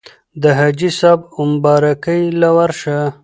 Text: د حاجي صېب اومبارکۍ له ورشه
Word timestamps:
د 0.41 0.43
حاجي 0.57 0.89
صېب 0.99 1.19
اومبارکۍ 1.39 2.21
له 2.41 2.49
ورشه 2.57 2.97